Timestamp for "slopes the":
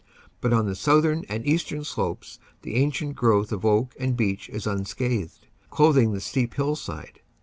1.83-2.73